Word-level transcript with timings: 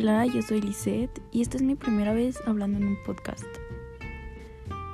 Hola, 0.00 0.26
yo 0.26 0.42
soy 0.42 0.60
Lisette 0.60 1.20
y 1.32 1.42
esta 1.42 1.56
es 1.56 1.64
mi 1.64 1.74
primera 1.74 2.14
vez 2.14 2.40
hablando 2.46 2.78
en 2.78 2.86
un 2.86 2.96
podcast. 3.04 3.48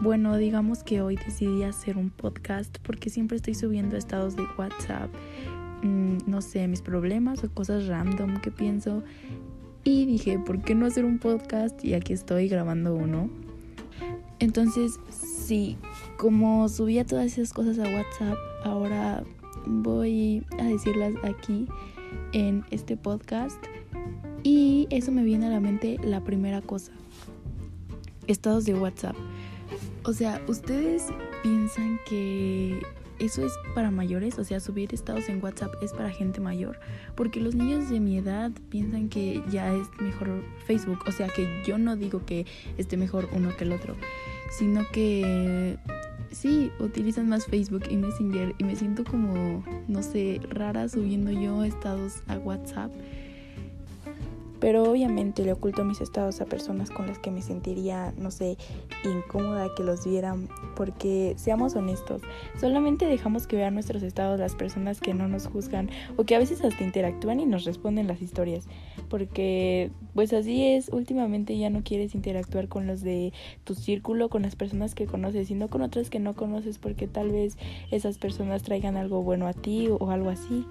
Bueno, 0.00 0.36
digamos 0.36 0.82
que 0.82 1.02
hoy 1.02 1.14
decidí 1.14 1.62
hacer 1.62 1.96
un 1.96 2.10
podcast 2.10 2.78
porque 2.78 3.08
siempre 3.08 3.36
estoy 3.36 3.54
subiendo 3.54 3.96
estados 3.96 4.34
de 4.34 4.42
WhatsApp, 4.58 5.08
mm, 5.84 6.16
no 6.26 6.42
sé, 6.42 6.66
mis 6.66 6.82
problemas 6.82 7.44
o 7.44 7.54
cosas 7.54 7.86
random 7.86 8.40
que 8.40 8.50
pienso. 8.50 9.04
Y 9.84 10.04
dije, 10.04 10.36
¿por 10.40 10.62
qué 10.62 10.74
no 10.74 10.86
hacer 10.86 11.04
un 11.04 11.20
podcast? 11.20 11.84
Y 11.84 11.94
aquí 11.94 12.12
estoy 12.12 12.48
grabando 12.48 12.92
uno. 12.96 13.30
Entonces, 14.40 14.98
sí, 15.10 15.78
como 16.16 16.68
subía 16.68 17.06
todas 17.06 17.26
esas 17.26 17.52
cosas 17.52 17.78
a 17.78 17.84
WhatsApp, 17.84 18.36
ahora 18.64 19.22
voy 19.64 20.44
a 20.58 20.64
decirlas 20.64 21.14
aquí 21.22 21.68
en 22.32 22.64
este 22.72 22.96
podcast. 22.96 23.64
Y 24.50 24.86
eso 24.88 25.12
me 25.12 25.24
viene 25.24 25.44
a 25.44 25.50
la 25.50 25.60
mente 25.60 25.98
la 26.02 26.24
primera 26.24 26.62
cosa. 26.62 26.90
Estados 28.28 28.64
de 28.64 28.74
WhatsApp. 28.74 29.14
O 30.04 30.14
sea, 30.14 30.40
¿ustedes 30.48 31.04
piensan 31.42 32.00
que 32.08 32.80
eso 33.18 33.44
es 33.44 33.52
para 33.74 33.90
mayores? 33.90 34.38
O 34.38 34.44
sea, 34.44 34.58
subir 34.60 34.94
estados 34.94 35.28
en 35.28 35.44
WhatsApp 35.44 35.74
es 35.82 35.92
para 35.92 36.08
gente 36.08 36.40
mayor. 36.40 36.80
Porque 37.14 37.42
los 37.42 37.54
niños 37.56 37.90
de 37.90 38.00
mi 38.00 38.16
edad 38.16 38.50
piensan 38.70 39.10
que 39.10 39.42
ya 39.50 39.74
es 39.74 39.86
mejor 40.00 40.42
Facebook. 40.64 41.00
O 41.06 41.12
sea, 41.12 41.28
que 41.28 41.46
yo 41.66 41.76
no 41.76 41.96
digo 41.96 42.24
que 42.24 42.46
esté 42.78 42.96
mejor 42.96 43.28
uno 43.34 43.54
que 43.54 43.64
el 43.64 43.72
otro. 43.72 43.96
Sino 44.58 44.80
que 44.90 45.76
sí, 46.32 46.72
utilizan 46.80 47.28
más 47.28 47.44
Facebook 47.44 47.82
y 47.90 47.98
Messenger. 47.98 48.54
Y 48.56 48.64
me 48.64 48.76
siento 48.76 49.04
como, 49.04 49.62
no 49.88 50.02
sé, 50.02 50.40
rara 50.48 50.88
subiendo 50.88 51.32
yo 51.32 51.64
estados 51.64 52.22
a 52.28 52.38
WhatsApp 52.38 52.90
pero 54.60 54.82
obviamente 54.84 55.44
le 55.44 55.52
oculto 55.52 55.84
mis 55.84 56.00
estados 56.00 56.40
a 56.40 56.46
personas 56.46 56.90
con 56.90 57.06
las 57.06 57.18
que 57.18 57.30
me 57.30 57.42
sentiría, 57.42 58.12
no 58.18 58.30
sé, 58.30 58.56
incómoda 59.04 59.68
que 59.76 59.82
los 59.82 60.06
vieran, 60.06 60.48
porque 60.74 61.34
seamos 61.36 61.74
honestos, 61.76 62.22
solamente 62.60 63.06
dejamos 63.06 63.46
que 63.46 63.56
vean 63.56 63.74
nuestros 63.74 64.02
estados 64.02 64.40
las 64.40 64.54
personas 64.54 65.00
que 65.00 65.14
no 65.14 65.28
nos 65.28 65.46
juzgan 65.46 65.90
o 66.16 66.24
que 66.24 66.34
a 66.34 66.38
veces 66.38 66.64
hasta 66.64 66.84
interactúan 66.84 67.40
y 67.40 67.46
nos 67.46 67.64
responden 67.64 68.06
las 68.06 68.22
historias, 68.22 68.66
porque 69.08 69.90
pues 70.14 70.32
así 70.32 70.66
es, 70.66 70.88
últimamente 70.90 71.56
ya 71.56 71.70
no 71.70 71.82
quieres 71.82 72.14
interactuar 72.14 72.68
con 72.68 72.86
los 72.86 73.02
de 73.02 73.32
tu 73.64 73.74
círculo, 73.74 74.28
con 74.28 74.42
las 74.42 74.56
personas 74.56 74.94
que 74.94 75.06
conoces, 75.06 75.48
sino 75.48 75.68
con 75.68 75.82
otras 75.82 76.10
que 76.10 76.18
no 76.18 76.34
conoces, 76.34 76.78
porque 76.78 77.06
tal 77.06 77.30
vez 77.30 77.56
esas 77.90 78.18
personas 78.18 78.62
traigan 78.62 78.96
algo 78.96 79.22
bueno 79.22 79.46
a 79.46 79.52
ti 79.52 79.88
o 79.88 80.10
algo 80.10 80.30
así 80.30 80.64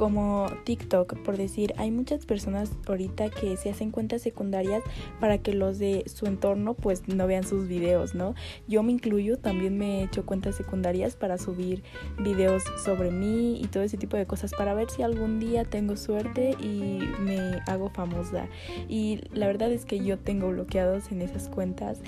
como 0.00 0.46
TikTok, 0.64 1.18
por 1.18 1.36
decir, 1.36 1.74
hay 1.76 1.90
muchas 1.90 2.24
personas 2.24 2.70
ahorita 2.88 3.28
que 3.28 3.58
se 3.58 3.68
hacen 3.68 3.90
cuentas 3.90 4.22
secundarias 4.22 4.82
para 5.20 5.36
que 5.36 5.52
los 5.52 5.78
de 5.78 6.04
su 6.06 6.24
entorno 6.24 6.72
pues 6.72 7.06
no 7.06 7.26
vean 7.26 7.46
sus 7.46 7.68
videos, 7.68 8.14
¿no? 8.14 8.34
Yo 8.66 8.82
me 8.82 8.92
incluyo, 8.92 9.36
también 9.36 9.76
me 9.76 10.00
he 10.00 10.04
hecho 10.04 10.24
cuentas 10.24 10.54
secundarias 10.54 11.16
para 11.16 11.36
subir 11.36 11.82
videos 12.18 12.62
sobre 12.82 13.10
mí 13.10 13.60
y 13.60 13.66
todo 13.66 13.82
ese 13.82 13.98
tipo 13.98 14.16
de 14.16 14.24
cosas 14.24 14.54
para 14.56 14.72
ver 14.72 14.88
si 14.88 15.02
algún 15.02 15.38
día 15.38 15.66
tengo 15.66 15.98
suerte 15.98 16.56
y 16.58 17.00
me 17.20 17.60
hago 17.66 17.90
famosa. 17.90 18.48
Y 18.88 19.20
la 19.34 19.48
verdad 19.48 19.70
es 19.70 19.84
que 19.84 20.02
yo 20.02 20.18
tengo 20.18 20.48
bloqueados 20.48 21.12
en 21.12 21.20
esas 21.20 21.50
cuentas 21.50 22.00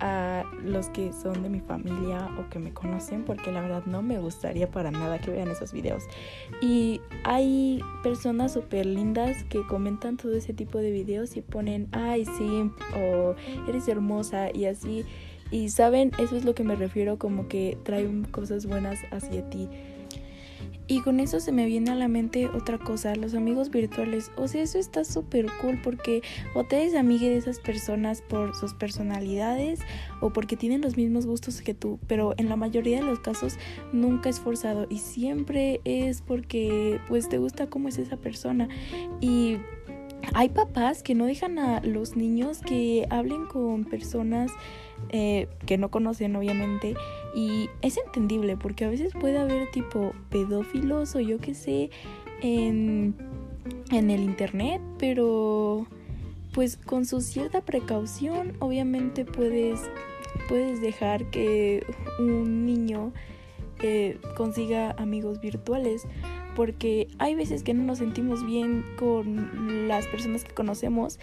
a 0.00 0.44
los 0.62 0.88
que 0.88 1.12
son 1.12 1.42
de 1.42 1.48
mi 1.48 1.60
familia 1.60 2.28
o 2.38 2.48
que 2.50 2.58
me 2.58 2.72
conocen 2.72 3.24
porque 3.24 3.52
la 3.52 3.60
verdad 3.60 3.84
no 3.86 4.02
me 4.02 4.18
gustaría 4.18 4.70
para 4.70 4.90
nada 4.90 5.20
que 5.20 5.30
vean 5.30 5.48
esos 5.48 5.72
videos. 5.72 6.04
Y 6.60 7.00
hay 7.24 7.80
personas 8.02 8.52
súper 8.52 8.86
lindas 8.86 9.44
que 9.44 9.66
comentan 9.66 10.16
todo 10.16 10.34
ese 10.34 10.52
tipo 10.52 10.78
de 10.78 10.90
videos 10.90 11.36
y 11.36 11.42
ponen 11.42 11.88
ay 11.92 12.24
sí 12.24 12.70
o 12.96 13.34
eres 13.68 13.88
hermosa 13.88 14.50
y 14.52 14.66
así. 14.66 15.04
Y 15.50 15.68
saben 15.68 16.10
eso 16.18 16.36
es 16.36 16.44
lo 16.44 16.54
que 16.54 16.64
me 16.64 16.74
refiero 16.74 17.18
como 17.18 17.48
que 17.48 17.78
traen 17.84 18.24
cosas 18.24 18.66
buenas 18.66 18.98
hacia 19.12 19.48
ti 19.50 19.68
y 20.86 21.00
con 21.00 21.20
eso 21.20 21.40
se 21.40 21.50
me 21.50 21.66
viene 21.66 21.90
a 21.90 21.94
la 21.94 22.08
mente 22.08 22.48
otra 22.48 22.78
cosa, 22.78 23.16
los 23.16 23.34
amigos 23.34 23.70
virtuales. 23.70 24.30
O 24.36 24.48
sea, 24.48 24.62
eso 24.62 24.78
está 24.78 25.04
súper 25.04 25.46
cool 25.60 25.80
porque 25.82 26.22
o 26.54 26.64
te 26.64 26.82
eres 26.82 26.94
amiga 26.94 27.26
de 27.26 27.36
esas 27.36 27.58
personas 27.58 28.22
por 28.22 28.54
sus 28.54 28.74
personalidades 28.74 29.80
o 30.20 30.30
porque 30.32 30.56
tienen 30.56 30.82
los 30.82 30.96
mismos 30.96 31.26
gustos 31.26 31.62
que 31.62 31.74
tú, 31.74 31.98
pero 32.06 32.34
en 32.36 32.48
la 32.48 32.56
mayoría 32.56 32.98
de 32.98 33.06
los 33.06 33.20
casos 33.20 33.56
nunca 33.92 34.28
es 34.28 34.40
forzado 34.40 34.86
y 34.90 34.98
siempre 34.98 35.80
es 35.84 36.20
porque 36.20 37.00
pues 37.08 37.28
te 37.28 37.38
gusta 37.38 37.68
cómo 37.68 37.88
es 37.88 37.98
esa 37.98 38.16
persona. 38.16 38.68
Y 39.20 39.56
hay 40.32 40.48
papás 40.48 41.02
que 41.02 41.14
no 41.14 41.26
dejan 41.26 41.58
a 41.58 41.80
los 41.80 42.16
niños 42.16 42.60
que 42.60 43.06
hablen 43.10 43.46
con 43.46 43.84
personas 43.84 44.50
eh, 45.10 45.48
que 45.66 45.76
no 45.76 45.90
conocen 45.90 46.34
obviamente 46.36 46.94
y 47.34 47.68
es 47.82 47.98
entendible 47.98 48.56
porque 48.56 48.84
a 48.84 48.88
veces 48.88 49.12
puede 49.12 49.38
haber 49.38 49.70
tipo 49.70 50.12
pedófilos 50.30 51.14
o 51.14 51.20
yo 51.20 51.38
qué 51.38 51.54
sé 51.54 51.90
en, 52.40 53.14
en 53.90 54.10
el 54.10 54.22
internet, 54.22 54.80
pero 54.98 55.86
pues 56.52 56.76
con 56.76 57.04
su 57.04 57.20
cierta 57.20 57.60
precaución 57.60 58.54
obviamente 58.60 59.24
puedes, 59.24 59.80
puedes 60.48 60.80
dejar 60.80 61.30
que 61.30 61.84
un 62.18 62.64
niño 62.64 63.12
eh, 63.82 64.18
consiga 64.36 64.92
amigos 64.92 65.40
virtuales 65.40 66.06
porque 66.54 67.08
hay 67.18 67.34
veces 67.34 67.62
que 67.62 67.74
no 67.74 67.84
nos 67.84 67.98
sentimos 67.98 68.44
bien 68.44 68.84
con 68.98 69.88
las 69.88 70.06
personas 70.06 70.44
que 70.44 70.52
conocemos 70.52 71.18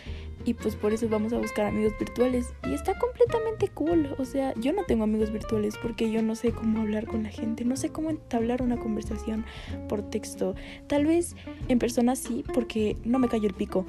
y 0.46 0.54
pues 0.54 0.76
por 0.76 0.94
eso 0.94 1.08
vamos 1.10 1.34
a 1.34 1.38
buscar 1.38 1.68
amigos 1.68 1.94
virtuales. 2.00 2.54
Y 2.68 2.74
está 2.74 2.98
completamente 2.98 3.68
cool, 3.70 4.16
o 4.18 4.26
sea, 4.26 4.54
yo 4.56 4.74
no 4.74 4.84
tengo 4.86 5.04
amigos 5.04 5.32
virtuales 5.32 5.76
porque 5.82 6.12
yo 6.12 6.22
no 6.22 6.36
sé 6.36 6.52
cómo 6.52 6.82
hablar 6.82 7.06
con 7.06 7.24
la 7.24 7.30
gente, 7.30 7.66
no 7.66 7.76
sé 7.76 7.90
cómo 7.90 8.10
entablar 8.10 8.62
una 8.62 8.78
conversación 8.78 9.46
por 9.88 10.02
texto, 10.10 10.56
tal 10.88 11.06
vez 11.06 11.36
en 11.68 11.80
persona 11.80 12.16
sí 12.16 12.44
porque 12.54 12.98
no 13.04 13.20
me 13.20 13.28
cayó 13.28 13.48
el 13.48 13.54
pico, 13.54 13.86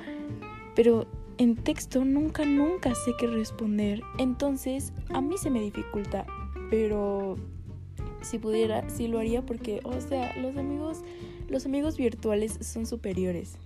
pero 0.74 1.06
en 1.38 1.56
texto 1.56 2.04
nunca, 2.04 2.44
nunca 2.44 2.94
sé 2.94 3.12
qué 3.18 3.26
responder, 3.26 4.02
entonces 4.18 4.92
a 5.10 5.20
mí 5.20 5.38
se 5.38 5.50
me 5.50 5.60
dificulta, 5.60 6.26
pero 6.70 7.36
si 8.22 8.38
pudiera, 8.38 8.88
sí 8.88 9.08
lo 9.08 9.18
haría 9.18 9.42
porque, 9.42 9.80
o 9.84 10.00
sea, 10.00 10.34
los 10.36 10.56
amigos 10.56 11.02
los 11.52 11.66
amigos 11.66 11.98
virtuales 11.98 12.58
son 12.62 12.86
superiores. 12.86 13.58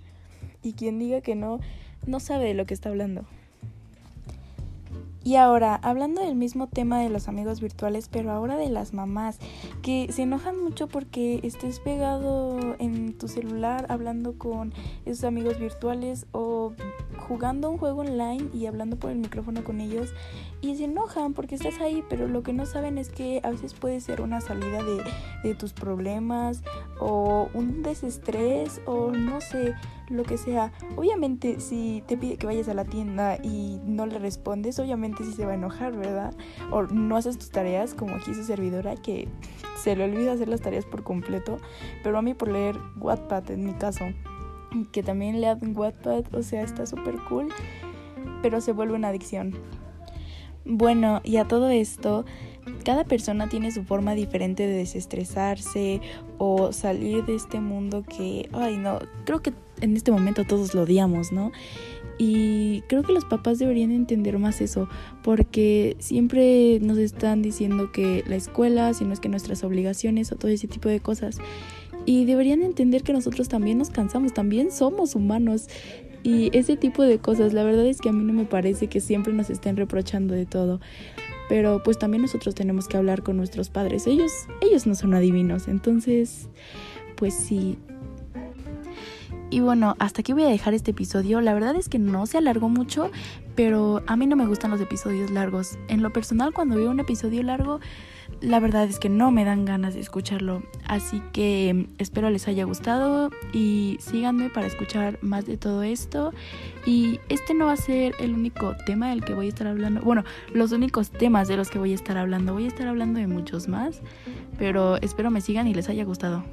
Y 0.62 0.72
quien 0.72 0.98
diga 0.98 1.20
que 1.20 1.36
no, 1.36 1.60
no 2.04 2.18
sabe 2.18 2.46
de 2.46 2.54
lo 2.54 2.66
que 2.66 2.74
está 2.74 2.88
hablando. 2.88 3.24
Y 5.22 5.36
ahora, 5.36 5.74
hablando 5.76 6.20
del 6.22 6.36
mismo 6.36 6.68
tema 6.68 7.00
de 7.00 7.10
los 7.10 7.28
amigos 7.28 7.60
virtuales, 7.60 8.08
pero 8.08 8.30
ahora 8.30 8.56
de 8.56 8.70
las 8.70 8.92
mamás, 8.92 9.38
que 9.82 10.08
se 10.12 10.22
enojan 10.22 10.60
mucho 10.62 10.88
porque 10.88 11.40
estés 11.42 11.80
pegado 11.80 12.76
en 12.78 13.16
tu 13.16 13.26
celular 13.28 13.86
hablando 13.88 14.38
con 14.38 14.72
esos 15.04 15.24
amigos 15.24 15.58
virtuales 15.58 16.26
o 16.32 16.72
jugando 17.26 17.70
un 17.70 17.78
juego 17.78 18.02
online 18.02 18.48
y 18.54 18.66
hablando 18.66 18.96
por 18.96 19.10
el 19.10 19.18
micrófono 19.18 19.64
con 19.64 19.80
ellos 19.80 20.14
y 20.60 20.76
se 20.76 20.84
enojan 20.84 21.34
porque 21.34 21.56
estás 21.56 21.80
ahí, 21.80 22.04
pero 22.08 22.28
lo 22.28 22.42
que 22.42 22.52
no 22.52 22.66
saben 22.66 22.98
es 22.98 23.08
que 23.08 23.40
a 23.42 23.50
veces 23.50 23.74
puede 23.74 24.00
ser 24.00 24.20
una 24.20 24.40
salida 24.40 24.82
de, 24.82 25.02
de 25.42 25.54
tus 25.54 25.72
problemas 25.72 26.62
o 27.00 27.48
un 27.52 27.82
desestrés 27.82 28.80
o 28.86 29.10
no 29.10 29.40
sé, 29.40 29.74
lo 30.08 30.22
que 30.22 30.38
sea. 30.38 30.72
Obviamente 30.94 31.58
si 31.58 32.04
te 32.06 32.16
pide 32.16 32.36
que 32.36 32.46
vayas 32.46 32.68
a 32.68 32.74
la 32.74 32.84
tienda 32.84 33.38
y 33.42 33.80
no 33.84 34.06
le 34.06 34.18
respondes, 34.20 34.78
obviamente 34.78 35.24
sí 35.24 35.32
se 35.32 35.44
va 35.44 35.52
a 35.52 35.56
enojar, 35.56 35.96
¿verdad? 35.96 36.32
O 36.70 36.82
no 36.82 37.16
haces 37.16 37.38
tus 37.38 37.50
tareas 37.50 37.94
como 37.94 38.14
aquí 38.14 38.34
su 38.34 38.44
servidora 38.44 38.94
que 38.94 39.28
se 39.76 39.96
le 39.96 40.04
olvida 40.04 40.32
hacer 40.32 40.48
las 40.48 40.60
tareas 40.60 40.84
por 40.84 41.02
completo, 41.02 41.58
pero 42.04 42.18
a 42.18 42.22
mí 42.22 42.34
por 42.34 42.48
leer 42.48 42.76
Wattpad 42.98 43.50
en 43.50 43.64
mi 43.64 43.72
caso 43.72 44.04
que 44.84 45.02
también 45.02 45.40
lean 45.40 45.76
Wattpad, 45.76 46.34
o 46.34 46.42
sea, 46.42 46.62
está 46.62 46.86
súper 46.86 47.16
cool, 47.28 47.48
pero 48.42 48.60
se 48.60 48.72
vuelve 48.72 48.94
una 48.94 49.08
adicción. 49.08 49.54
Bueno, 50.64 51.20
y 51.22 51.36
a 51.36 51.46
todo 51.46 51.70
esto, 51.70 52.24
cada 52.84 53.04
persona 53.04 53.48
tiene 53.48 53.70
su 53.70 53.84
forma 53.84 54.14
diferente 54.14 54.66
de 54.66 54.74
desestresarse 54.74 56.00
o 56.38 56.72
salir 56.72 57.24
de 57.24 57.36
este 57.36 57.60
mundo 57.60 58.02
que, 58.02 58.48
ay 58.52 58.76
no, 58.76 58.98
creo 59.24 59.40
que 59.42 59.52
en 59.80 59.96
este 59.96 60.10
momento 60.10 60.44
todos 60.44 60.74
lo 60.74 60.82
odiamos, 60.82 61.30
¿no? 61.30 61.52
Y 62.18 62.80
creo 62.88 63.02
que 63.02 63.12
los 63.12 63.26
papás 63.26 63.58
deberían 63.58 63.90
entender 63.90 64.38
más 64.38 64.60
eso, 64.60 64.88
porque 65.22 65.96
siempre 65.98 66.80
nos 66.80 66.96
están 66.98 67.42
diciendo 67.42 67.92
que 67.92 68.24
la 68.26 68.36
escuela, 68.36 68.94
si 68.94 69.04
no 69.04 69.12
es 69.12 69.20
que 69.20 69.28
nuestras 69.28 69.62
obligaciones 69.64 70.32
o 70.32 70.36
todo 70.36 70.50
ese 70.50 70.66
tipo 70.66 70.88
de 70.88 71.00
cosas. 71.00 71.38
Y 72.06 72.24
deberían 72.24 72.62
entender 72.62 73.02
que 73.02 73.12
nosotros 73.12 73.48
también 73.48 73.78
nos 73.78 73.90
cansamos, 73.90 74.32
también 74.32 74.70
somos 74.70 75.16
humanos. 75.16 75.66
Y 76.22 76.56
ese 76.56 76.76
tipo 76.76 77.02
de 77.02 77.18
cosas, 77.18 77.52
la 77.52 77.64
verdad 77.64 77.84
es 77.84 78.00
que 78.00 78.08
a 78.08 78.12
mí 78.12 78.24
no 78.24 78.32
me 78.32 78.44
parece 78.44 78.86
que 78.86 79.00
siempre 79.00 79.32
nos 79.32 79.50
estén 79.50 79.76
reprochando 79.76 80.32
de 80.32 80.46
todo. 80.46 80.80
Pero 81.48 81.82
pues 81.82 81.98
también 81.98 82.22
nosotros 82.22 82.54
tenemos 82.54 82.88
que 82.88 82.96
hablar 82.96 83.22
con 83.22 83.36
nuestros 83.36 83.70
padres. 83.70 84.06
Ellos, 84.06 84.32
ellos 84.60 84.86
no 84.86 84.94
son 84.94 85.14
adivinos. 85.14 85.68
Entonces, 85.68 86.48
pues 87.16 87.34
sí. 87.34 87.76
Y 89.50 89.60
bueno, 89.60 89.94
hasta 89.98 90.20
aquí 90.20 90.32
voy 90.32 90.44
a 90.44 90.48
dejar 90.48 90.74
este 90.74 90.92
episodio. 90.92 91.40
La 91.40 91.54
verdad 91.54 91.76
es 91.76 91.88
que 91.88 91.98
no 91.98 92.26
se 92.26 92.38
alargó 92.38 92.68
mucho, 92.68 93.10
pero 93.54 94.02
a 94.06 94.16
mí 94.16 94.26
no 94.26 94.36
me 94.36 94.46
gustan 94.46 94.70
los 94.70 94.80
episodios 94.80 95.30
largos. 95.30 95.78
En 95.88 96.02
lo 96.02 96.12
personal, 96.12 96.52
cuando 96.52 96.76
veo 96.76 96.90
un 96.90 97.00
episodio 97.00 97.42
largo, 97.42 97.80
la 98.40 98.60
verdad 98.60 98.84
es 98.84 98.98
que 98.98 99.08
no 99.08 99.30
me 99.30 99.44
dan 99.44 99.64
ganas 99.64 99.94
de 99.94 100.00
escucharlo. 100.00 100.62
Así 100.86 101.22
que 101.32 101.68
em, 101.68 101.86
espero 101.98 102.30
les 102.30 102.48
haya 102.48 102.64
gustado 102.64 103.30
y 103.52 103.96
síganme 104.00 104.50
para 104.50 104.66
escuchar 104.66 105.18
más 105.22 105.46
de 105.46 105.56
todo 105.56 105.82
esto. 105.82 106.32
Y 106.84 107.20
este 107.28 107.54
no 107.54 107.66
va 107.66 107.72
a 107.72 107.76
ser 107.76 108.14
el 108.20 108.34
único 108.34 108.74
tema 108.86 109.10
del 109.10 109.24
que 109.24 109.34
voy 109.34 109.46
a 109.46 109.48
estar 109.48 109.66
hablando. 109.66 110.00
Bueno, 110.02 110.24
los 110.52 110.72
únicos 110.72 111.10
temas 111.10 111.48
de 111.48 111.56
los 111.56 111.70
que 111.70 111.78
voy 111.78 111.92
a 111.92 111.94
estar 111.94 112.16
hablando. 112.16 112.52
Voy 112.52 112.64
a 112.64 112.68
estar 112.68 112.86
hablando 112.88 113.18
de 113.18 113.26
muchos 113.26 113.68
más. 113.68 114.00
Pero 114.58 114.96
espero 114.96 115.30
me 115.30 115.40
sigan 115.40 115.66
y 115.66 115.74
les 115.74 115.88
haya 115.88 116.04
gustado. 116.04 116.44